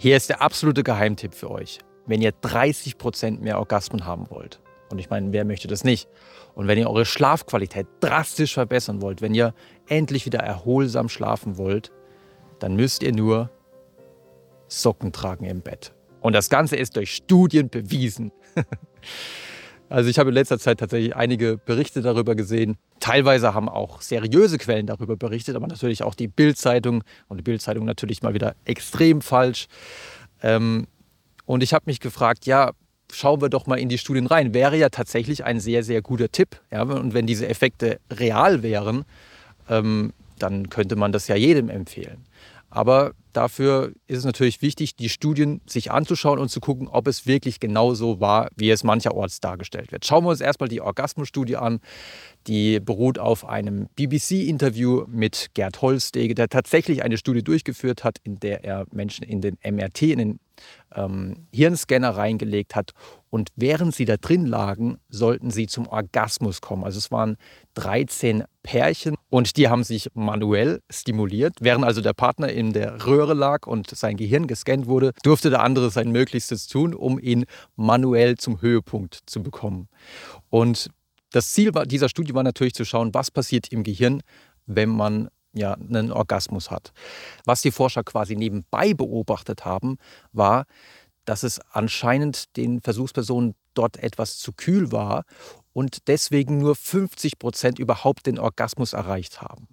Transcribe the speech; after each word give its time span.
Hier 0.00 0.16
ist 0.16 0.28
der 0.28 0.40
absolute 0.40 0.84
Geheimtipp 0.84 1.34
für 1.34 1.50
euch. 1.50 1.80
Wenn 2.06 2.22
ihr 2.22 2.30
30% 2.30 3.40
mehr 3.40 3.58
Orgasmen 3.58 4.04
haben 4.04 4.30
wollt, 4.30 4.60
und 4.90 5.00
ich 5.00 5.10
meine, 5.10 5.32
wer 5.32 5.44
möchte 5.44 5.66
das 5.66 5.82
nicht? 5.82 6.08
Und 6.54 6.68
wenn 6.68 6.78
ihr 6.78 6.88
eure 6.88 7.04
Schlafqualität 7.04 7.88
drastisch 7.98 8.54
verbessern 8.54 9.02
wollt, 9.02 9.22
wenn 9.22 9.34
ihr 9.34 9.54
endlich 9.88 10.24
wieder 10.24 10.38
erholsam 10.38 11.08
schlafen 11.08 11.58
wollt, 11.58 11.90
dann 12.60 12.76
müsst 12.76 13.02
ihr 13.02 13.12
nur 13.12 13.50
Socken 14.68 15.12
tragen 15.12 15.46
im 15.46 15.62
Bett. 15.62 15.92
Und 16.20 16.32
das 16.32 16.48
Ganze 16.48 16.76
ist 16.76 16.94
durch 16.94 17.12
Studien 17.12 17.68
bewiesen. 17.68 18.30
also 19.88 20.10
ich 20.10 20.18
habe 20.18 20.30
in 20.30 20.34
letzter 20.34 20.58
Zeit 20.58 20.80
tatsächlich 20.80 21.16
einige 21.16 21.56
Berichte 21.58 22.02
darüber 22.02 22.34
gesehen. 22.34 22.76
Teilweise 23.00 23.54
haben 23.54 23.68
auch 23.68 24.02
seriöse 24.02 24.58
Quellen 24.58 24.86
darüber 24.86 25.16
berichtet, 25.16 25.56
aber 25.56 25.66
natürlich 25.66 26.02
auch 26.02 26.14
die 26.14 26.28
Bild-Zeitung 26.28 27.02
und 27.28 27.38
die 27.38 27.42
Bild-Zeitung 27.42 27.84
natürlich 27.84 28.22
mal 28.22 28.34
wieder 28.34 28.54
extrem 28.64 29.22
falsch. 29.22 29.66
Ähm, 30.42 30.86
und 31.46 31.62
ich 31.62 31.72
habe 31.72 31.84
mich 31.86 32.00
gefragt, 32.00 32.44
ja, 32.44 32.72
schauen 33.10 33.40
wir 33.40 33.48
doch 33.48 33.66
mal 33.66 33.78
in 33.78 33.88
die 33.88 33.98
Studien 33.98 34.26
rein. 34.26 34.52
Wäre 34.52 34.76
ja 34.76 34.90
tatsächlich 34.90 35.44
ein 35.44 35.60
sehr, 35.60 35.82
sehr 35.82 36.02
guter 36.02 36.30
Tipp. 36.30 36.60
Ja? 36.70 36.82
Und 36.82 37.14
wenn 37.14 37.26
diese 37.26 37.48
Effekte 37.48 38.00
real 38.10 38.62
wären, 38.62 39.04
ähm, 39.68 40.12
dann 40.38 40.68
könnte 40.68 40.96
man 40.96 41.12
das 41.12 41.28
ja 41.28 41.36
jedem 41.36 41.70
empfehlen. 41.70 42.26
Aber 42.70 43.12
dafür 43.32 43.92
ist 44.06 44.18
es 44.18 44.24
natürlich 44.24 44.62
wichtig, 44.62 44.96
die 44.96 45.08
Studien 45.08 45.60
sich 45.66 45.90
anzuschauen 45.90 46.38
und 46.38 46.48
zu 46.48 46.60
gucken, 46.60 46.88
ob 46.88 47.06
es 47.06 47.26
wirklich 47.26 47.60
genauso 47.60 48.20
war, 48.20 48.48
wie 48.56 48.70
es 48.70 48.84
mancherorts 48.84 49.40
dargestellt 49.40 49.92
wird. 49.92 50.04
Schauen 50.06 50.24
wir 50.24 50.30
uns 50.30 50.40
erstmal 50.40 50.68
die 50.68 50.80
Orgasmusstudie 50.80 51.56
an. 51.56 51.80
Die 52.46 52.80
beruht 52.80 53.18
auf 53.18 53.46
einem 53.46 53.88
BBC-Interview 53.96 55.04
mit 55.08 55.50
Gerd 55.54 55.82
Holstege, 55.82 56.34
der 56.34 56.48
tatsächlich 56.48 57.02
eine 57.02 57.18
Studie 57.18 57.42
durchgeführt 57.42 58.04
hat, 58.04 58.18
in 58.22 58.36
der 58.40 58.64
er 58.64 58.86
Menschen 58.92 59.24
in 59.24 59.40
den 59.40 59.58
MRT, 59.62 60.02
in 60.02 60.18
den 60.18 60.40
ähm, 60.94 61.46
Hirnscanner 61.52 62.10
reingelegt 62.10 62.74
hat. 62.74 62.92
Und 63.30 63.50
während 63.56 63.94
sie 63.94 64.06
da 64.06 64.16
drin 64.16 64.46
lagen, 64.46 64.98
sollten 65.10 65.50
sie 65.50 65.66
zum 65.66 65.86
Orgasmus 65.86 66.60
kommen. 66.60 66.84
Also 66.84 66.98
es 66.98 67.10
waren 67.10 67.36
13 67.74 68.44
Pärchen 68.62 69.16
und 69.28 69.56
die 69.56 69.68
haben 69.68 69.84
sich 69.84 70.10
manuell 70.14 70.80
stimuliert. 70.90 71.56
Während 71.60 71.84
also 71.84 72.00
der 72.00 72.14
Partner 72.14 72.48
in 72.48 72.72
der 72.72 73.06
Röhre 73.06 73.17
lag 73.26 73.66
und 73.66 73.90
sein 73.90 74.16
Gehirn 74.16 74.46
gescannt 74.46 74.86
wurde, 74.86 75.12
durfte 75.22 75.50
der 75.50 75.62
andere 75.62 75.90
sein 75.90 76.10
Möglichstes 76.10 76.66
tun, 76.66 76.94
um 76.94 77.18
ihn 77.18 77.44
manuell 77.76 78.36
zum 78.36 78.60
Höhepunkt 78.60 79.20
zu 79.26 79.42
bekommen. 79.42 79.88
Und 80.50 80.90
das 81.30 81.52
Ziel 81.52 81.72
dieser 81.86 82.08
Studie 82.08 82.34
war 82.34 82.42
natürlich 82.42 82.74
zu 82.74 82.84
schauen, 82.84 83.12
was 83.12 83.30
passiert 83.30 83.68
im 83.68 83.82
Gehirn, 83.82 84.22
wenn 84.66 84.88
man 84.88 85.28
ja, 85.52 85.74
einen 85.74 86.12
Orgasmus 86.12 86.70
hat. 86.70 86.92
Was 87.44 87.62
die 87.62 87.70
Forscher 87.70 88.04
quasi 88.04 88.36
nebenbei 88.36 88.94
beobachtet 88.94 89.64
haben, 89.64 89.96
war, 90.32 90.64
dass 91.24 91.42
es 91.42 91.60
anscheinend 91.72 92.56
den 92.56 92.80
Versuchspersonen 92.80 93.54
dort 93.74 93.96
etwas 93.98 94.38
zu 94.38 94.52
kühl 94.52 94.92
war 94.92 95.24
und 95.72 96.08
deswegen 96.08 96.58
nur 96.58 96.74
50 96.74 97.38
Prozent 97.38 97.78
überhaupt 97.78 98.26
den 98.26 98.38
Orgasmus 98.38 98.94
erreicht 98.94 99.42
haben. 99.42 99.68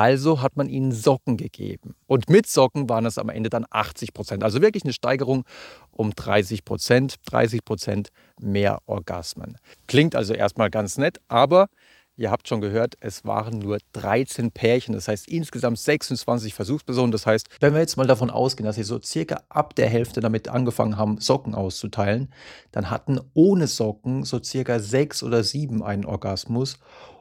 Also 0.00 0.40
hat 0.40 0.56
man 0.56 0.70
ihnen 0.70 0.92
Socken 0.92 1.36
gegeben. 1.36 1.94
Und 2.06 2.30
mit 2.30 2.46
Socken 2.46 2.88
waren 2.88 3.04
es 3.04 3.18
am 3.18 3.28
Ende 3.28 3.50
dann 3.50 3.66
80 3.68 4.14
Prozent. 4.14 4.42
Also 4.42 4.62
wirklich 4.62 4.84
eine 4.84 4.94
Steigerung 4.94 5.44
um 5.90 6.14
30 6.14 6.64
Prozent, 6.64 7.16
30 7.26 7.66
Prozent 7.66 8.08
mehr 8.40 8.78
Orgasmen. 8.86 9.58
Klingt 9.88 10.16
also 10.16 10.32
erstmal 10.32 10.70
ganz 10.70 10.96
nett, 10.96 11.20
aber 11.28 11.68
Ihr 12.16 12.30
habt 12.30 12.48
schon 12.48 12.60
gehört, 12.60 12.96
es 13.00 13.24
waren 13.24 13.60
nur 13.60 13.78
13 13.94 14.50
Pärchen, 14.50 14.92
das 14.92 15.08
heißt 15.08 15.26
insgesamt 15.26 15.78
26 15.78 16.52
Versuchspersonen. 16.52 17.12
Das 17.12 17.24
heißt, 17.24 17.48
wenn 17.60 17.72
wir 17.72 17.80
jetzt 17.80 17.96
mal 17.96 18.06
davon 18.06 18.28
ausgehen, 18.28 18.66
dass 18.66 18.76
sie 18.76 18.82
so 18.82 19.00
circa 19.00 19.42
ab 19.48 19.74
der 19.74 19.88
Hälfte 19.88 20.20
damit 20.20 20.48
angefangen 20.48 20.98
haben, 20.98 21.18
Socken 21.18 21.54
auszuteilen, 21.54 22.30
dann 22.72 22.90
hatten 22.90 23.20
ohne 23.32 23.66
Socken 23.66 24.24
so 24.24 24.42
circa 24.42 24.80
sechs 24.80 25.22
oder 25.22 25.42
sieben 25.42 25.82
einen 25.82 26.04
Orgasmus. 26.04 26.78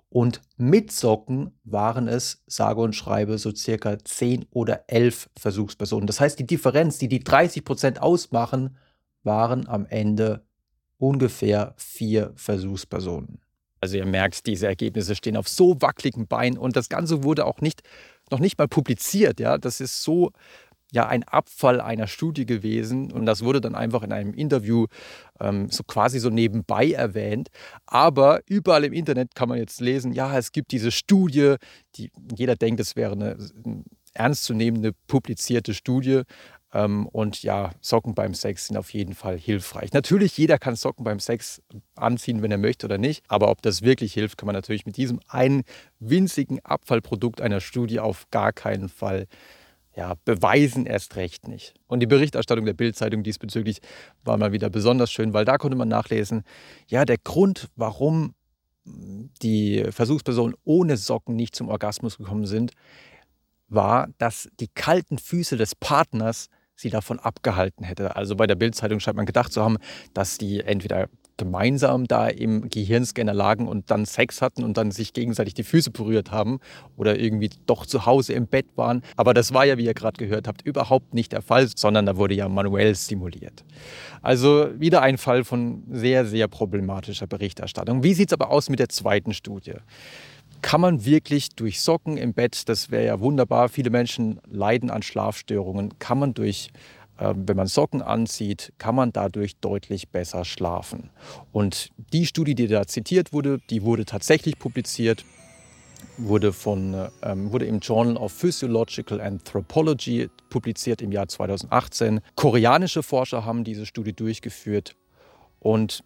Und 0.09 0.41
mit 0.57 0.91
Socken 0.91 1.51
waren 1.63 2.07
es, 2.07 2.43
sage 2.47 2.81
und 2.81 2.95
schreibe, 2.95 3.37
so 3.37 3.53
circa 3.53 3.97
10 4.03 4.47
oder 4.51 4.85
11 4.87 5.29
Versuchspersonen. 5.37 6.07
Das 6.07 6.19
heißt, 6.19 6.39
die 6.39 6.47
Differenz, 6.47 6.97
die 6.97 7.07
die 7.07 7.23
30 7.23 7.63
Prozent 7.63 8.01
ausmachen, 8.01 8.77
waren 9.23 9.67
am 9.67 9.85
Ende 9.85 10.43
ungefähr 10.97 11.75
vier 11.77 12.33
Versuchspersonen. 12.35 13.39
Also 13.81 13.97
ihr 13.97 14.05
merkt, 14.05 14.45
diese 14.47 14.67
Ergebnisse 14.67 15.15
stehen 15.15 15.37
auf 15.37 15.47
so 15.47 15.81
wackeligen 15.81 16.27
Beinen 16.27 16.57
und 16.57 16.75
das 16.75 16.89
Ganze 16.89 17.23
wurde 17.23 17.45
auch 17.45 17.61
nicht, 17.61 17.83
noch 18.31 18.39
nicht 18.39 18.57
mal 18.57 18.67
publiziert. 18.67 19.39
Ja? 19.39 19.57
Das 19.57 19.79
ist 19.79 20.03
so 20.03 20.31
ja 20.91 21.07
ein 21.07 21.23
Abfall 21.23 21.81
einer 21.81 22.07
Studie 22.07 22.45
gewesen 22.45 23.11
und 23.11 23.25
das 23.25 23.43
wurde 23.43 23.61
dann 23.61 23.75
einfach 23.75 24.03
in 24.03 24.11
einem 24.11 24.33
Interview 24.33 24.87
ähm, 25.39 25.69
so 25.69 25.83
quasi 25.83 26.19
so 26.19 26.29
nebenbei 26.29 26.91
erwähnt. 26.91 27.49
Aber 27.85 28.41
überall 28.47 28.83
im 28.83 28.93
Internet 28.93 29.35
kann 29.35 29.49
man 29.49 29.57
jetzt 29.57 29.81
lesen, 29.81 30.13
ja, 30.13 30.37
es 30.37 30.51
gibt 30.51 30.71
diese 30.71 30.91
Studie, 30.91 31.55
die 31.95 32.11
jeder 32.35 32.55
denkt, 32.55 32.79
es 32.79 32.95
wäre 32.95 33.13
eine 33.13 33.37
ernstzunehmende 34.13 34.93
publizierte 35.07 35.73
Studie, 35.73 36.23
ähm, 36.73 37.07
und 37.07 37.41
ja, 37.41 37.71
Socken 37.81 38.13
beim 38.13 38.33
Sex 38.33 38.67
sind 38.67 38.77
auf 38.77 38.93
jeden 38.93 39.15
Fall 39.15 39.37
hilfreich. 39.37 39.91
Natürlich, 39.93 40.37
jeder 40.37 40.59
kann 40.59 40.75
Socken 40.75 41.03
beim 41.03 41.19
Sex 41.19 41.61
anziehen, 41.95 42.41
wenn 42.41 42.51
er 42.51 42.57
möchte 42.57 42.85
oder 42.85 42.97
nicht. 42.97 43.23
Aber 43.27 43.49
ob 43.49 43.61
das 43.61 43.81
wirklich 43.81 44.13
hilft, 44.13 44.37
kann 44.37 44.45
man 44.45 44.55
natürlich 44.55 44.85
mit 44.85 44.97
diesem 44.97 45.19
einen 45.27 45.63
winzigen 45.99 46.63
Abfallprodukt 46.63 47.41
einer 47.41 47.59
Studie 47.59 47.99
auf 47.99 48.29
gar 48.29 48.53
keinen 48.53 48.89
Fall 48.89 49.25
ja, 49.99 50.15
beweisen 50.23 50.85
erst 50.85 51.17
recht 51.17 51.49
nicht. 51.49 51.73
Und 51.87 51.99
die 51.99 52.07
Berichterstattung 52.07 52.63
der 52.63 52.73
Bildzeitung 52.73 53.21
diesbezüglich 53.21 53.81
war 54.23 54.37
mal 54.37 54.53
wieder 54.53 54.69
besonders 54.69 55.11
schön, 55.11 55.33
weil 55.33 55.43
da 55.43 55.57
konnte 55.57 55.75
man 55.75 55.89
nachlesen, 55.89 56.43
ja, 56.87 57.03
der 57.03 57.17
Grund, 57.17 57.67
warum 57.75 58.33
die 58.85 59.83
Versuchspersonen 59.89 60.55
ohne 60.63 60.95
Socken 60.95 61.35
nicht 61.35 61.53
zum 61.53 61.67
Orgasmus 61.67 62.17
gekommen 62.17 62.45
sind, 62.45 62.71
war, 63.67 64.07
dass 64.19 64.47
die 64.61 64.69
kalten 64.69 65.17
Füße 65.17 65.57
des 65.57 65.75
Partners 65.75 66.47
sie 66.75 66.89
davon 66.89 67.19
abgehalten 67.19 67.83
hätte. 67.83 68.15
Also 68.15 68.37
bei 68.37 68.47
der 68.47 68.55
Bildzeitung 68.55 69.01
scheint 69.01 69.17
man 69.17 69.25
gedacht 69.25 69.51
zu 69.51 69.61
haben, 69.61 69.79
dass 70.13 70.37
die 70.37 70.61
entweder 70.61 71.09
gemeinsam 71.39 72.05
da 72.05 72.27
im 72.27 72.69
Gehirnscanner 72.69 73.33
lagen 73.33 73.67
und 73.67 73.89
dann 73.89 74.05
Sex 74.05 74.43
hatten 74.43 74.63
und 74.63 74.77
dann 74.77 74.91
sich 74.91 75.13
gegenseitig 75.13 75.55
die 75.55 75.63
Füße 75.63 75.89
berührt 75.89 76.31
haben 76.31 76.59
oder 76.97 77.17
irgendwie 77.17 77.49
doch 77.65 77.87
zu 77.87 78.05
Hause 78.05 78.33
im 78.33 78.45
Bett 78.45 78.67
waren. 78.75 79.01
Aber 79.15 79.33
das 79.33 79.53
war 79.53 79.65
ja, 79.65 79.77
wie 79.79 79.85
ihr 79.85 79.95
gerade 79.95 80.17
gehört 80.17 80.47
habt, 80.47 80.61
überhaupt 80.61 81.15
nicht 81.15 81.31
der 81.31 81.41
Fall, 81.41 81.67
sondern 81.73 82.05
da 82.05 82.17
wurde 82.17 82.35
ja 82.35 82.47
manuell 82.47 82.93
stimuliert. 82.93 83.63
Also 84.21 84.67
wieder 84.77 85.01
ein 85.01 85.17
Fall 85.17 85.43
von 85.43 85.83
sehr, 85.89 86.25
sehr 86.25 86.47
problematischer 86.47 87.25
Berichterstattung. 87.25 88.03
Wie 88.03 88.13
sieht 88.13 88.29
es 88.29 88.33
aber 88.33 88.51
aus 88.51 88.69
mit 88.69 88.79
der 88.79 88.89
zweiten 88.89 89.33
Studie? 89.33 89.75
kann 90.61 90.81
man 90.81 91.05
wirklich 91.05 91.49
durch 91.55 91.81
Socken 91.81 92.17
im 92.17 92.33
Bett, 92.33 92.67
das 92.67 92.91
wäre 92.91 93.05
ja 93.05 93.19
wunderbar, 93.19 93.69
viele 93.69 93.89
Menschen 93.89 94.39
leiden 94.49 94.89
an 94.89 95.01
Schlafstörungen, 95.01 95.97
kann 95.99 96.19
man 96.19 96.33
durch, 96.33 96.71
wenn 97.19 97.57
man 97.57 97.67
Socken 97.67 98.01
anzieht, 98.01 98.73
kann 98.77 98.95
man 98.95 99.11
dadurch 99.11 99.57
deutlich 99.57 100.09
besser 100.09 100.45
schlafen. 100.45 101.09
Und 101.51 101.89
die 102.13 102.25
Studie, 102.25 102.55
die 102.55 102.67
da 102.67 102.87
zitiert 102.87 103.33
wurde, 103.33 103.59
die 103.69 103.83
wurde 103.83 104.05
tatsächlich 104.05 104.57
publiziert, 104.57 105.25
wurde, 106.17 106.53
von, 106.53 107.09
ähm, 107.23 107.51
wurde 107.51 107.65
im 107.65 107.79
Journal 107.79 108.17
of 108.17 108.31
Physiological 108.31 109.19
Anthropology 109.19 110.29
publiziert 110.49 111.01
im 111.01 111.11
Jahr 111.11 111.27
2018. 111.27 112.21
Koreanische 112.35 113.03
Forscher 113.03 113.45
haben 113.45 113.63
diese 113.63 113.85
Studie 113.85 114.13
durchgeführt 114.13 114.95
und 115.59 116.03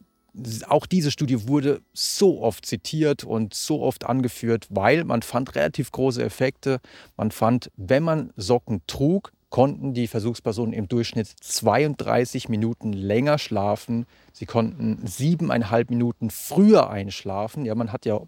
auch 0.68 0.88
diese 0.88 1.12
Studie 1.12 1.47
wurde 1.47 1.81
so 1.94 2.41
oft 2.41 2.66
zitiert 2.66 3.24
und 3.24 3.53
so 3.53 3.81
oft 3.81 4.06
angeführt, 4.06 4.66
weil 4.72 5.03
man 5.03 5.22
fand 5.22 5.53
relativ 5.56 5.91
große 5.91 6.24
Effekte. 6.24 6.80
Man 7.18 7.30
fand, 7.30 7.69
wenn 7.78 8.01
man 8.01 8.34
Socken 8.35 8.81
trug, 8.88 9.31
konnten 9.54 9.94
die 9.94 10.08
Versuchspersonen 10.08 10.74
im 10.74 10.88
Durchschnitt 10.88 11.28
32 11.28 12.50
Minuten 12.50 12.92
länger 12.92 13.38
schlafen. 13.38 14.08
Sie 14.32 14.48
konnten 14.48 15.06
siebeneinhalb 15.06 15.92
Minuten 15.92 16.32
früher 16.32 16.90
einschlafen. 16.90 17.64
Ja, 17.64 17.76
man 17.76 17.92
hat 17.92 18.08
ja 18.08 18.20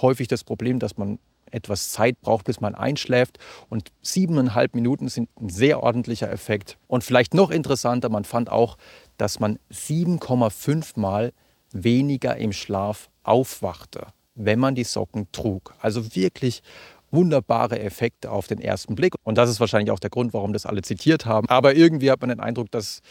häufig 0.00 0.28
das 0.28 0.44
Problem, 0.44 0.78
dass 0.78 0.96
man 0.96 1.18
etwas 1.50 1.90
Zeit 1.90 2.18
braucht, 2.22 2.46
bis 2.46 2.62
man 2.62 2.74
einschläft. 2.74 3.38
Und 3.68 3.90
siebeneinhalb 4.00 4.74
Minuten 4.74 5.08
sind 5.08 5.28
ein 5.38 5.50
sehr 5.50 5.82
ordentlicher 5.82 6.32
Effekt. 6.32 6.78
Und 6.86 7.04
vielleicht 7.04 7.34
noch 7.34 7.50
interessanter, 7.50 8.08
man 8.08 8.24
fand 8.24 8.50
auch, 8.50 8.78
dass 9.18 9.40
man 9.40 9.58
7,5 9.70 10.98
Mal 10.98 11.34
weniger 11.72 12.38
im 12.38 12.54
Schlaf 12.54 13.10
aufwachte, 13.24 14.06
wenn 14.34 14.58
man 14.58 14.74
die 14.74 14.84
Socken 14.84 15.30
trug. 15.32 15.74
Also 15.82 16.16
wirklich 16.16 16.62
wunderbare 17.12 17.78
Effekte 17.78 18.30
auf 18.30 18.48
den 18.48 18.60
ersten 18.60 18.96
Blick. 18.96 19.14
Und 19.22 19.38
das 19.38 19.48
ist 19.48 19.60
wahrscheinlich 19.60 19.92
auch 19.92 20.00
der 20.00 20.10
Grund, 20.10 20.32
warum 20.32 20.52
das 20.52 20.66
alle 20.66 20.82
zitiert 20.82 21.26
haben. 21.26 21.48
Aber 21.48 21.74
irgendwie 21.76 22.10
hat 22.10 22.20
man 22.20 22.30
den 22.30 22.40
Eindruck, 22.40 22.70
dass 22.70 23.02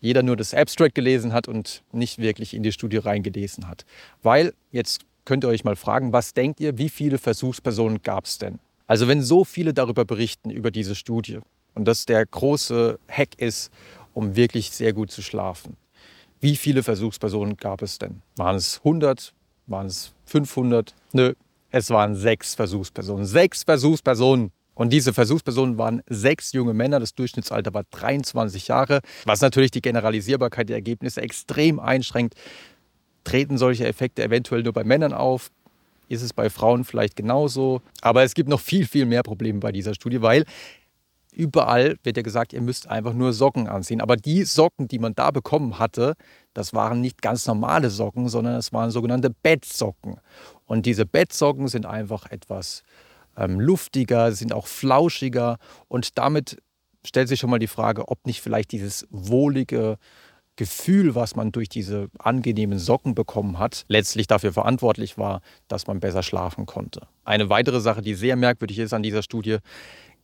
jeder 0.00 0.22
nur 0.22 0.36
das 0.36 0.54
Abstract 0.54 0.94
gelesen 0.94 1.32
hat 1.32 1.46
und 1.46 1.82
nicht 1.92 2.18
wirklich 2.18 2.54
in 2.54 2.62
die 2.62 2.72
Studie 2.72 2.96
reingelesen 2.96 3.68
hat. 3.68 3.84
Weil, 4.22 4.54
jetzt 4.72 5.02
könnt 5.24 5.44
ihr 5.44 5.48
euch 5.48 5.62
mal 5.62 5.76
fragen, 5.76 6.12
was 6.12 6.32
denkt 6.32 6.58
ihr, 6.58 6.78
wie 6.78 6.88
viele 6.88 7.18
Versuchspersonen 7.18 8.02
gab 8.02 8.24
es 8.24 8.38
denn? 8.38 8.58
Also 8.86 9.06
wenn 9.06 9.22
so 9.22 9.44
viele 9.44 9.72
darüber 9.72 10.04
berichten, 10.04 10.50
über 10.50 10.70
diese 10.70 10.96
Studie, 10.96 11.38
und 11.74 11.84
das 11.86 12.06
der 12.06 12.26
große 12.26 12.98
Hack 13.08 13.38
ist, 13.38 13.70
um 14.12 14.36
wirklich 14.36 14.70
sehr 14.70 14.92
gut 14.92 15.10
zu 15.10 15.22
schlafen. 15.22 15.76
Wie 16.40 16.56
viele 16.56 16.82
Versuchspersonen 16.82 17.56
gab 17.56 17.82
es 17.82 17.98
denn? 17.98 18.22
Waren 18.36 18.56
es 18.56 18.78
100? 18.78 19.32
Waren 19.66 19.86
es 19.86 20.12
500? 20.24 20.94
Nö, 21.12 21.34
es 21.70 21.90
waren 21.90 22.14
sechs 22.14 22.54
Versuchspersonen. 22.54 23.26
Sechs 23.26 23.64
Versuchspersonen. 23.64 24.52
Und 24.74 24.92
diese 24.92 25.12
Versuchspersonen 25.12 25.78
waren 25.78 26.02
sechs 26.08 26.52
junge 26.52 26.74
Männer. 26.74 27.00
Das 27.00 27.14
Durchschnittsalter 27.14 27.74
war 27.74 27.84
23 27.90 28.68
Jahre, 28.68 29.00
was 29.24 29.40
natürlich 29.40 29.70
die 29.70 29.82
Generalisierbarkeit 29.82 30.68
der 30.68 30.76
Ergebnisse 30.76 31.20
extrem 31.20 31.78
einschränkt. 31.78 32.34
Treten 33.24 33.58
solche 33.58 33.86
Effekte 33.86 34.22
eventuell 34.22 34.62
nur 34.62 34.72
bei 34.72 34.84
Männern 34.84 35.12
auf? 35.12 35.50
Ist 36.08 36.22
es 36.22 36.32
bei 36.32 36.50
Frauen 36.50 36.84
vielleicht 36.84 37.14
genauso? 37.14 37.82
Aber 38.00 38.24
es 38.24 38.34
gibt 38.34 38.48
noch 38.48 38.60
viel, 38.60 38.86
viel 38.86 39.06
mehr 39.06 39.22
Probleme 39.22 39.60
bei 39.60 39.70
dieser 39.70 39.94
Studie, 39.94 40.22
weil 40.22 40.44
überall 41.32 41.96
wird 42.02 42.16
ja 42.16 42.22
gesagt, 42.22 42.52
ihr 42.52 42.60
müsst 42.60 42.88
einfach 42.88 43.12
nur 43.12 43.32
Socken 43.32 43.68
anziehen. 43.68 44.00
Aber 44.00 44.16
die 44.16 44.44
Socken, 44.44 44.88
die 44.88 44.98
man 44.98 45.14
da 45.14 45.30
bekommen 45.30 45.78
hatte, 45.78 46.14
das 46.54 46.74
waren 46.74 47.00
nicht 47.00 47.22
ganz 47.22 47.46
normale 47.46 47.90
Socken, 47.90 48.28
sondern 48.28 48.56
es 48.56 48.72
waren 48.72 48.90
sogenannte 48.90 49.30
Bettsocken. 49.30 50.16
Und 50.70 50.86
diese 50.86 51.04
Bettsocken 51.04 51.66
sind 51.66 51.84
einfach 51.84 52.30
etwas 52.30 52.84
ähm, 53.36 53.58
luftiger, 53.58 54.30
sind 54.30 54.52
auch 54.52 54.68
flauschiger. 54.68 55.58
Und 55.88 56.16
damit 56.16 56.62
stellt 57.04 57.26
sich 57.26 57.40
schon 57.40 57.50
mal 57.50 57.58
die 57.58 57.66
Frage, 57.66 58.06
ob 58.06 58.24
nicht 58.24 58.40
vielleicht 58.40 58.70
dieses 58.70 59.04
wohlige 59.10 59.98
Gefühl, 60.54 61.16
was 61.16 61.34
man 61.34 61.50
durch 61.50 61.68
diese 61.68 62.06
angenehmen 62.20 62.78
Socken 62.78 63.16
bekommen 63.16 63.58
hat, 63.58 63.84
letztlich 63.88 64.28
dafür 64.28 64.52
verantwortlich 64.52 65.18
war, 65.18 65.40
dass 65.66 65.88
man 65.88 65.98
besser 65.98 66.22
schlafen 66.22 66.66
konnte. 66.66 67.08
Eine 67.24 67.48
weitere 67.48 67.80
Sache, 67.80 68.00
die 68.00 68.14
sehr 68.14 68.36
merkwürdig 68.36 68.78
ist 68.78 68.92
an 68.92 69.02
dieser 69.02 69.24
Studie, 69.24 69.56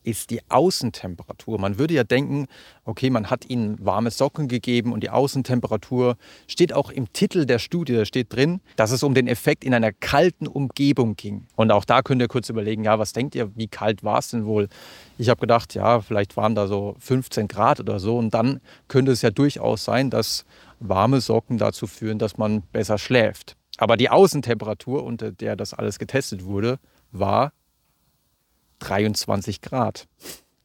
ist 0.06 0.31
die 0.31 0.41
Außentemperatur. 0.49 1.58
Man 1.58 1.79
würde 1.79 1.94
ja 1.94 2.05
denken, 2.05 2.47
okay, 2.85 3.11
man 3.11 3.29
hat 3.29 3.50
ihnen 3.50 3.85
warme 3.85 4.11
Socken 4.11 4.47
gegeben 4.47 4.93
und 4.93 5.03
die 5.03 5.11
Außentemperatur 5.11 6.17
steht 6.47 6.73
auch 6.73 6.91
im 6.91 7.12
Titel 7.12 7.44
der 7.44 7.58
Studie, 7.58 7.94
da 7.94 8.05
steht 8.05 8.32
drin, 8.32 8.61
dass 8.76 8.93
es 8.93 9.03
um 9.03 9.14
den 9.14 9.26
Effekt 9.26 9.64
in 9.64 9.75
einer 9.75 9.93
kalten 9.93 10.47
Umgebung 10.47 11.17
ging. 11.17 11.47
Und 11.56 11.73
auch 11.73 11.85
da 11.85 12.03
könnt 12.03 12.23
ihr 12.23 12.29
kurz 12.29 12.49
überlegen, 12.49 12.85
ja, 12.85 12.99
was 13.00 13.12
denkt 13.12 13.35
ihr, 13.35 13.55
wie 13.56 13.67
kalt 13.67 14.05
war 14.05 14.20
es 14.20 14.29
denn 14.29 14.47
wohl? 14.47 14.69
Ich 15.19 15.29
habe 15.29 15.41
gedacht, 15.41 15.75
ja, 15.75 16.00
vielleicht 16.00 16.37
waren 16.37 16.55
da 16.55 16.69
so 16.69 16.94
15 17.00 17.49
Grad 17.49 17.81
oder 17.81 17.99
so 17.99 18.17
und 18.17 18.32
dann 18.32 18.61
könnte 18.87 19.11
es 19.11 19.23
ja 19.23 19.31
durchaus 19.31 19.85
sein, 19.85 20.11
dass 20.11 20.44
warme 20.79 21.20
Socken 21.20 21.59
dazu 21.59 21.88
führen, 21.88 22.20
dass 22.20 22.38
man 22.38 22.62
besser 22.73 22.99
schläft. 22.99 23.56
Aber 23.79 23.97
die 23.97 24.09
Außentemperatur, 24.09 25.02
unter 25.02 25.32
der 25.32 25.56
das 25.56 25.75
alles 25.75 25.99
getestet 25.99 26.44
wurde, 26.44 26.79
war 27.11 27.52
23 28.87 29.61
Grad. 29.61 30.06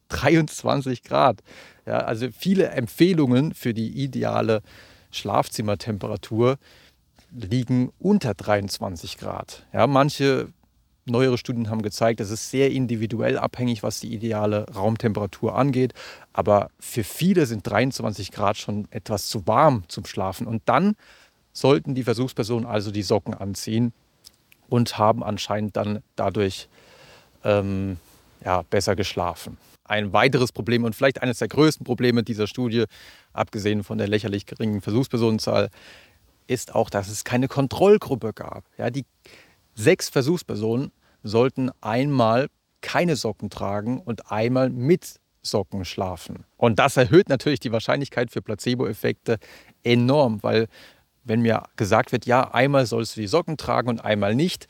23 0.08 1.02
Grad. 1.02 1.40
Ja, 1.86 1.98
also 1.98 2.28
viele 2.36 2.68
Empfehlungen 2.68 3.54
für 3.54 3.74
die 3.74 3.88
ideale 3.88 4.62
Schlafzimmertemperatur 5.10 6.58
liegen 7.32 7.92
unter 7.98 8.34
23 8.34 9.18
Grad. 9.18 9.66
Ja, 9.72 9.86
manche 9.86 10.48
neuere 11.04 11.36
Studien 11.36 11.68
haben 11.68 11.82
gezeigt, 11.82 12.20
es 12.20 12.30
ist 12.30 12.50
sehr 12.50 12.70
individuell 12.70 13.36
abhängig, 13.38 13.82
was 13.82 13.98
die 13.98 14.14
ideale 14.14 14.66
Raumtemperatur 14.72 15.56
angeht. 15.56 15.94
Aber 16.32 16.70
für 16.78 17.02
viele 17.02 17.46
sind 17.46 17.66
23 17.66 18.30
Grad 18.30 18.56
schon 18.56 18.86
etwas 18.90 19.26
zu 19.26 19.46
warm 19.46 19.84
zum 19.88 20.04
Schlafen. 20.04 20.46
Und 20.46 20.62
dann 20.66 20.94
sollten 21.52 21.94
die 21.94 22.04
Versuchspersonen 22.04 22.66
also 22.66 22.92
die 22.92 23.02
Socken 23.02 23.34
anziehen 23.34 23.92
und 24.68 24.96
haben 24.96 25.24
anscheinend 25.24 25.76
dann 25.76 26.02
dadurch 26.14 26.68
ähm, 27.44 27.98
ja, 28.44 28.62
besser 28.62 28.96
geschlafen. 28.96 29.58
Ein 29.84 30.12
weiteres 30.12 30.52
Problem 30.52 30.84
und 30.84 30.94
vielleicht 30.94 31.22
eines 31.22 31.38
der 31.38 31.48
größten 31.48 31.84
Probleme 31.84 32.22
dieser 32.22 32.46
Studie, 32.46 32.84
abgesehen 33.32 33.84
von 33.84 33.98
der 33.98 34.08
lächerlich 34.08 34.46
geringen 34.46 34.80
Versuchspersonenzahl, 34.80 35.70
ist 36.46 36.74
auch, 36.74 36.90
dass 36.90 37.08
es 37.08 37.24
keine 37.24 37.48
Kontrollgruppe 37.48 38.32
gab. 38.32 38.64
Ja, 38.78 38.90
die 38.90 39.04
sechs 39.74 40.08
Versuchspersonen 40.08 40.92
sollten 41.22 41.70
einmal 41.80 42.48
keine 42.80 43.16
Socken 43.16 43.48
tragen 43.50 44.00
und 44.00 44.30
einmal 44.30 44.70
mit 44.70 45.16
Socken 45.42 45.84
schlafen. 45.84 46.44
Und 46.56 46.78
das 46.78 46.96
erhöht 46.96 47.28
natürlich 47.28 47.60
die 47.60 47.72
Wahrscheinlichkeit 47.72 48.30
für 48.30 48.42
Placebo-Effekte 48.42 49.38
enorm, 49.82 50.42
weil 50.42 50.68
wenn 51.24 51.40
mir 51.40 51.64
gesagt 51.76 52.12
wird, 52.12 52.26
ja, 52.26 52.52
einmal 52.52 52.86
sollst 52.86 53.16
du 53.16 53.20
die 53.20 53.26
Socken 53.26 53.56
tragen 53.56 53.88
und 53.88 54.04
einmal 54.04 54.34
nicht, 54.34 54.66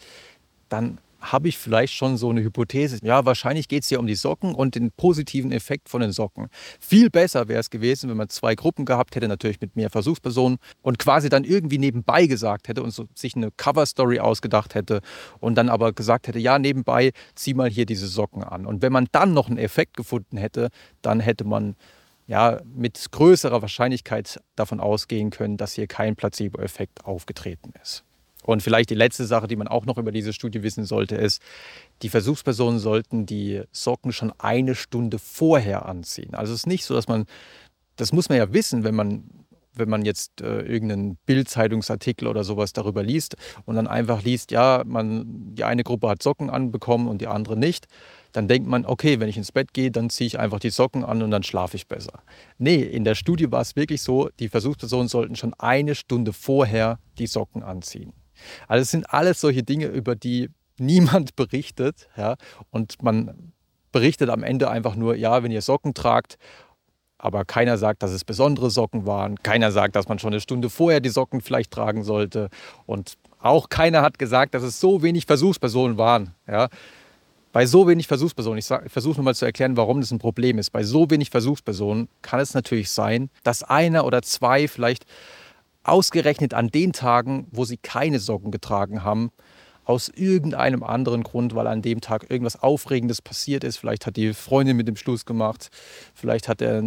dann 0.69 0.99
habe 1.23 1.49
ich 1.49 1.57
vielleicht 1.57 1.95
schon 1.95 2.17
so 2.17 2.31
eine 2.31 2.43
Hypothese. 2.43 2.99
Ja, 3.03 3.25
wahrscheinlich 3.25 3.69
geht 3.69 3.85
es 3.85 3.91
ja 3.91 3.99
um 3.99 4.07
die 4.07 4.15
Socken 4.15 4.55
und 4.55 4.75
den 4.75 4.91
positiven 4.91 5.53
Effekt 5.53 5.89
von 5.89 6.01
den 6.01 6.13
Socken. 6.13 6.49
Viel 6.81 7.11
besser 7.11 7.49
wäre 7.49 7.61
es 7.61 7.71
gewesen, 7.71 8.11
wenn 8.11 8.17
man 8.17 8.29
zwei 8.29 8.55
Gruppen 8.55 8.85
gehabt 8.85 9.15
hätte, 9.15 9.29
natürlich 9.29 9.61
mit 9.61 9.77
mehr 9.77 9.89
Versuchspersonen 9.89 10.59
und 10.83 10.99
quasi 10.99 11.29
dann 11.29 11.45
irgendwie 11.45 11.79
nebenbei 11.79 12.27
gesagt 12.27 12.69
hätte 12.69 12.83
und 12.83 12.91
so 12.91 13.07
sich 13.15 13.37
eine 13.37 13.51
Cover-Story 13.51 14.19
ausgedacht 14.19 14.75
hätte 14.75 15.01
und 15.41 15.55
dann 15.55 15.69
aber 15.69 15.93
gesagt 15.93 16.29
hätte, 16.29 16.39
ja, 16.39 16.59
nebenbei 16.59 17.13
zieh 17.35 17.55
mal 17.55 17.71
hier 17.71 17.87
diese 17.87 18.09
Socken 18.09 18.43
an. 18.43 18.67
Und 18.67 18.83
wenn 18.83 18.93
man 18.93 19.07
dann 19.13 19.33
noch 19.33 19.49
einen 19.49 19.59
Effekt 19.59 19.97
gefunden 19.97 20.37
hätte, 20.37 20.69
dann 21.01 21.21
hätte 21.21 21.45
man 21.45 21.77
ja, 22.27 22.61
mit 22.65 23.09
größerer 23.11 23.63
Wahrscheinlichkeit 23.63 24.41
davon 24.57 24.81
ausgehen 24.81 25.31
können, 25.31 25.57
dass 25.57 25.75
hier 25.75 25.87
kein 25.87 26.17
Placebo-Effekt 26.17 27.05
aufgetreten 27.05 27.73
ist. 27.83 28.05
Und 28.43 28.63
vielleicht 28.63 28.91
die 28.91 28.95
letzte 28.95 29.25
Sache, 29.25 29.47
die 29.47 29.57
man 29.57 29.69
auch 29.69 29.87
noch 29.87 29.99
über 29.99 30.13
diese 30.13 30.33
Studie 30.33 30.63
wissen 30.63 30.85
sollte, 30.85 31.17
ist, 31.17 31.41
die 32.03 32.09
Versuchspersonen 32.09 32.79
sollten 32.79 33.27
die 33.27 33.63
Socken 33.73 34.13
schon 34.13 34.33
eine 34.39 34.75
Stunde 34.75 35.19
vorher 35.19 35.87
anziehen. 35.87 36.35
Also 36.35 36.53
es 36.53 36.61
ist 36.61 36.67
nicht 36.67 36.85
so, 36.85 36.95
dass 36.95 37.09
man, 37.09 37.27
das 37.97 38.13
muss 38.13 38.29
man 38.29 38.39
ja 38.39 38.53
wissen, 38.53 38.85
wenn 38.85 38.95
man, 38.95 39.25
wenn 39.75 39.89
man 39.89 40.05
jetzt 40.05 40.41
äh, 40.41 40.61
irgendeinen 40.63 41.17
Bildzeitungsartikel 41.25 42.29
oder 42.29 42.45
sowas 42.45 42.73
darüber 42.73 43.03
liest 43.03 43.37
und 43.65 43.77
dann 43.77 43.87
einfach 43.87 44.23
liest, 44.23 44.51
ja, 44.51 44.83
man, 44.85 45.55
die 45.55 45.65
eine 45.65 45.85
Gruppe 45.85 46.09
hat 46.09 46.23
Socken 46.23 46.51
anbekommen 46.51 47.09
und 47.09 47.21
die 47.21 47.27
andere 47.27 47.57
nicht, 47.57 47.87
dann 48.33 48.49
denkt 48.49 48.69
man, 48.69 48.85
okay, 48.85 49.21
wenn 49.21 49.29
ich 49.29 49.37
ins 49.37 49.53
Bett 49.53 49.73
gehe, 49.73 49.91
dann 49.91 50.11
ziehe 50.11 50.27
ich 50.27 50.39
einfach 50.39 50.59
die 50.59 50.71
Socken 50.71 51.05
an 51.05 51.23
und 51.23 51.31
dann 51.31 51.43
schlafe 51.43 51.77
ich 51.77 51.87
besser. 51.87 52.23
Nee, 52.59 52.83
in 52.83 53.05
der 53.05 53.15
Studie 53.15 53.51
war 53.53 53.61
es 53.61 53.77
wirklich 53.77 54.03
so, 54.03 54.31
die 54.41 54.49
Versuchspersonen 54.49 55.09
sollten 55.09 55.37
schon 55.37 55.55
eine 55.55 55.95
Stunde 55.95 56.33
vorher 56.33 56.99
die 57.19 57.27
Socken 57.27 57.63
anziehen. 57.63 58.13
Also 58.69 58.83
es 58.83 58.91
sind 58.91 59.13
alles 59.13 59.41
solche 59.41 59.63
Dinge, 59.63 59.87
über 59.87 60.17
die 60.17 60.51
niemand 60.79 61.37
berichtet. 61.37 62.09
Ja? 62.17 62.37
Und 62.71 63.03
man 63.03 63.53
berichtet 63.93 64.31
am 64.31 64.43
Ende 64.43 64.71
einfach 64.71 64.97
nur, 64.97 65.17
ja, 65.17 65.43
wenn 65.43 65.53
ihr 65.53 65.63
Socken 65.63 65.95
tragt, 65.95 66.39
aber 67.19 67.45
keiner 67.45 67.79
sagt, 67.79 68.03
dass 68.03 68.11
es 68.11 68.25
besondere 68.25 68.69
Socken 68.71 69.07
waren. 69.07 69.37
Keiner 69.37 69.71
sagt, 69.71 69.95
dass 69.95 70.09
man 70.09 70.19
schon 70.19 70.33
eine 70.33 70.41
Stunde 70.41 70.69
vorher 70.69 71.01
die 71.01 71.09
Socken 71.09 71.41
vielleicht 71.41 71.71
tragen 71.71 72.03
sollte. 72.03 72.49
Und 72.85 73.15
auch 73.39 73.69
keiner 73.69 74.03
hat 74.03 74.19
gesagt, 74.19 74.55
dass 74.55 74.65
es 74.65 74.81
so 74.81 75.03
wenig 75.03 75.27
Versuchspersonen 75.27 75.99
waren. 75.99 76.35
Ja? 76.49 76.69
Bei 77.53 77.67
so 77.67 77.87
wenig 77.87 78.09
Versuchspersonen, 78.09 78.59
ich, 78.59 78.67
versuche 78.67 79.19
nochmal 79.19 79.35
zu 79.35 79.45
erklären, 79.45 79.77
warum 79.77 80.01
das 80.01 80.11
ein 80.11 80.19
Problem 80.19 80.59
ist. 80.59 80.71
Bei 80.71 80.83
so 80.83 81.11
wenig 81.11 81.31
Versuchspersonen 81.31 82.09
kann 82.23 82.41
es 82.41 82.55
natürlich 82.55 82.91
sein, 82.91 83.31
dass 83.45 83.63
einer 83.63 84.05
oder 84.05 84.23
zwei 84.23 84.67
vielleicht 84.67 85.05
ausgerechnet 85.85 86.55
an 86.55 86.69
den 86.69 86.93
Tagen, 86.93 87.47
wo 87.51 87.65
sie 87.65 87.77
keine 87.77 88.19
Socken 88.19 88.51
getragen 88.51 89.03
haben, 89.03 89.31
aus 89.85 90.09
irgendeinem 90.09 90.83
anderen 90.83 91.23
Grund, 91.23 91.55
weil 91.55 91.67
an 91.67 91.83
dem 91.83 92.01
Tag 92.01 92.31
irgendwas 92.31 92.63
Aufregendes 92.63 93.21
passiert 93.21 93.65
ist. 93.65 93.79
Vielleicht 93.79 94.07
hat 94.07 94.17
die 94.17 94.33
Freundin 94.33 94.77
mit 94.77 94.87
dem 94.87 94.97
Schluss 94.97 95.25
gemacht, 95.25 95.71
vielleicht 96.15 96.49
hat 96.49 96.63
er 96.63 96.85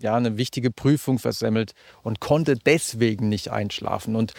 ja, 0.00 0.16
eine 0.16 0.38
wichtige 0.38 0.70
Prüfung 0.70 1.18
versemmelt 1.18 1.72
und 2.02 2.20
konnte 2.20 2.56
deswegen 2.56 3.28
nicht 3.28 3.50
einschlafen. 3.50 4.16
Und 4.16 4.32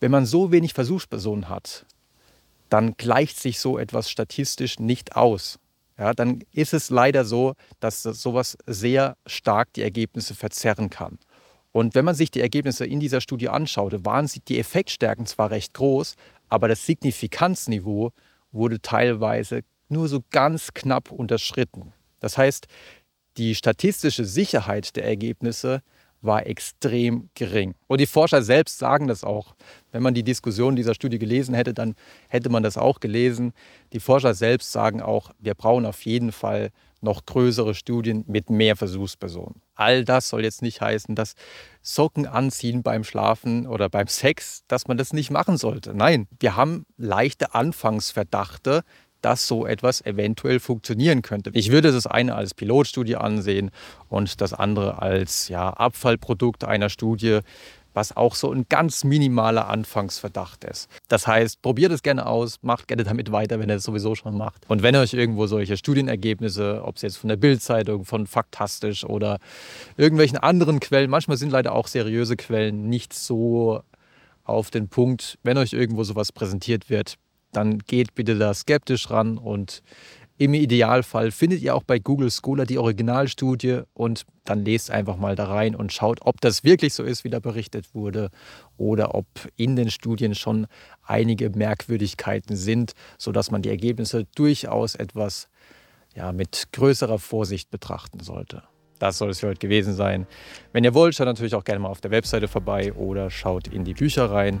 wenn 0.00 0.12
man 0.12 0.26
so 0.26 0.52
wenig 0.52 0.74
Versuchspersonen 0.74 1.48
hat, 1.48 1.84
dann 2.68 2.96
gleicht 2.96 3.40
sich 3.40 3.58
so 3.60 3.78
etwas 3.78 4.10
statistisch 4.10 4.78
nicht 4.78 5.16
aus. 5.16 5.58
Ja, 5.98 6.12
dann 6.12 6.44
ist 6.52 6.74
es 6.74 6.90
leider 6.90 7.24
so, 7.24 7.54
dass 7.80 8.02
sowas 8.04 8.56
sehr 8.66 9.16
stark 9.26 9.72
die 9.72 9.82
Ergebnisse 9.82 10.34
verzerren 10.36 10.90
kann. 10.90 11.18
Und 11.78 11.94
wenn 11.94 12.04
man 12.04 12.16
sich 12.16 12.32
die 12.32 12.40
Ergebnisse 12.40 12.84
in 12.84 12.98
dieser 12.98 13.20
Studie 13.20 13.48
anschaute, 13.48 14.04
waren 14.04 14.28
die 14.48 14.58
Effektstärken 14.58 15.26
zwar 15.26 15.52
recht 15.52 15.74
groß, 15.74 16.16
aber 16.48 16.66
das 16.66 16.84
Signifikanzniveau 16.84 18.10
wurde 18.50 18.82
teilweise 18.82 19.60
nur 19.88 20.08
so 20.08 20.24
ganz 20.32 20.74
knapp 20.74 21.12
unterschritten. 21.12 21.92
Das 22.18 22.36
heißt, 22.36 22.66
die 23.36 23.54
statistische 23.54 24.24
Sicherheit 24.24 24.96
der 24.96 25.04
Ergebnisse 25.04 25.82
war 26.20 26.48
extrem 26.48 27.30
gering. 27.34 27.76
Und 27.86 28.00
die 28.00 28.06
Forscher 28.06 28.42
selbst 28.42 28.80
sagen 28.80 29.06
das 29.06 29.22
auch. 29.22 29.54
Wenn 29.92 30.02
man 30.02 30.14
die 30.14 30.24
Diskussion 30.24 30.74
dieser 30.74 30.96
Studie 30.96 31.20
gelesen 31.20 31.54
hätte, 31.54 31.74
dann 31.74 31.94
hätte 32.28 32.50
man 32.50 32.64
das 32.64 32.76
auch 32.76 32.98
gelesen. 32.98 33.52
Die 33.92 34.00
Forscher 34.00 34.34
selbst 34.34 34.72
sagen 34.72 35.00
auch, 35.00 35.30
wir 35.38 35.54
brauchen 35.54 35.86
auf 35.86 36.04
jeden 36.04 36.32
Fall 36.32 36.70
noch 37.00 37.24
größere 37.24 37.76
Studien 37.76 38.24
mit 38.26 38.50
mehr 38.50 38.74
Versuchspersonen. 38.74 39.62
All 39.78 40.04
das 40.04 40.28
soll 40.28 40.42
jetzt 40.42 40.60
nicht 40.60 40.80
heißen, 40.80 41.14
dass 41.14 41.34
Socken 41.82 42.26
anziehen 42.26 42.82
beim 42.82 43.04
Schlafen 43.04 43.66
oder 43.66 43.88
beim 43.88 44.08
Sex, 44.08 44.64
dass 44.66 44.88
man 44.88 44.98
das 44.98 45.12
nicht 45.12 45.30
machen 45.30 45.56
sollte. 45.56 45.94
Nein, 45.94 46.26
wir 46.40 46.56
haben 46.56 46.84
leichte 46.96 47.54
Anfangsverdachte, 47.54 48.82
dass 49.22 49.46
so 49.46 49.66
etwas 49.66 50.04
eventuell 50.04 50.60
funktionieren 50.60 51.22
könnte. 51.22 51.50
Ich 51.54 51.70
würde 51.70 51.92
das 51.92 52.06
eine 52.06 52.34
als 52.34 52.54
Pilotstudie 52.54 53.16
ansehen 53.16 53.70
und 54.08 54.40
das 54.40 54.52
andere 54.52 55.00
als 55.00 55.48
ja, 55.48 55.70
Abfallprodukt 55.70 56.64
einer 56.64 56.88
Studie, 56.88 57.40
was 57.98 58.16
auch 58.16 58.36
so 58.36 58.52
ein 58.52 58.64
ganz 58.68 59.02
minimaler 59.02 59.68
Anfangsverdacht 59.68 60.62
ist. 60.62 60.88
Das 61.08 61.26
heißt, 61.26 61.62
probiert 61.62 61.90
es 61.90 62.04
gerne 62.04 62.26
aus, 62.26 62.58
macht 62.62 62.86
gerne 62.86 63.02
damit 63.02 63.32
weiter, 63.32 63.58
wenn 63.58 63.68
ihr 63.68 63.74
es 63.74 63.82
sowieso 63.82 64.14
schon 64.14 64.38
macht. 64.38 64.70
Und 64.70 64.84
wenn 64.84 64.94
euch 64.94 65.14
irgendwo 65.14 65.48
solche 65.48 65.76
Studienergebnisse, 65.76 66.82
ob 66.84 66.94
es 66.94 67.02
jetzt 67.02 67.16
von 67.16 67.26
der 67.26 67.36
Bildzeitung, 67.36 68.04
von 68.04 68.28
Faktastisch 68.28 69.04
oder 69.04 69.38
irgendwelchen 69.96 70.38
anderen 70.38 70.78
Quellen, 70.78 71.10
manchmal 71.10 71.38
sind 71.38 71.50
leider 71.50 71.74
auch 71.74 71.88
seriöse 71.88 72.36
Quellen 72.36 72.88
nicht 72.88 73.12
so 73.12 73.82
auf 74.44 74.70
den 74.70 74.86
Punkt, 74.88 75.36
wenn 75.42 75.58
euch 75.58 75.72
irgendwo 75.72 76.04
sowas 76.04 76.30
präsentiert 76.30 76.88
wird, 76.90 77.16
dann 77.50 77.78
geht 77.80 78.14
bitte 78.14 78.38
da 78.38 78.54
skeptisch 78.54 79.10
ran 79.10 79.38
und 79.38 79.82
im 80.38 80.54
Idealfall 80.54 81.32
findet 81.32 81.60
ihr 81.62 81.74
auch 81.74 81.82
bei 81.82 81.98
Google 81.98 82.30
Scholar 82.30 82.64
die 82.64 82.78
Originalstudie 82.78 83.80
und 83.92 84.24
dann 84.44 84.64
lest 84.64 84.90
einfach 84.90 85.16
mal 85.16 85.34
da 85.34 85.46
rein 85.46 85.74
und 85.74 85.92
schaut, 85.92 86.20
ob 86.22 86.40
das 86.40 86.62
wirklich 86.62 86.94
so 86.94 87.02
ist, 87.02 87.24
wie 87.24 87.30
da 87.30 87.40
berichtet 87.40 87.92
wurde 87.92 88.30
oder 88.76 89.16
ob 89.16 89.26
in 89.56 89.74
den 89.74 89.90
Studien 89.90 90.36
schon 90.36 90.68
einige 91.02 91.50
Merkwürdigkeiten 91.50 92.54
sind, 92.54 92.92
sodass 93.18 93.50
man 93.50 93.62
die 93.62 93.68
Ergebnisse 93.68 94.26
durchaus 94.36 94.94
etwas 94.94 95.48
ja, 96.14 96.32
mit 96.32 96.68
größerer 96.72 97.18
Vorsicht 97.18 97.70
betrachten 97.70 98.20
sollte. 98.20 98.62
Das 99.00 99.18
soll 99.18 99.30
es 99.30 99.40
für 99.40 99.48
heute 99.48 99.58
gewesen 99.58 99.94
sein. 99.94 100.26
Wenn 100.72 100.84
ihr 100.84 100.94
wollt, 100.94 101.16
schaut 101.16 101.26
natürlich 101.26 101.54
auch 101.54 101.64
gerne 101.64 101.80
mal 101.80 101.88
auf 101.88 102.00
der 102.00 102.10
Webseite 102.12 102.46
vorbei 102.46 102.92
oder 102.92 103.30
schaut 103.30 103.68
in 103.68 103.84
die 103.84 103.94
Bücher 103.94 104.30
rein. 104.30 104.60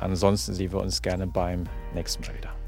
Ansonsten 0.00 0.52
sehen 0.52 0.72
wir 0.72 0.80
uns 0.80 1.00
gerne 1.00 1.26
beim 1.26 1.64
nächsten 1.94 2.22
Mal 2.24 2.36
wieder. 2.36 2.61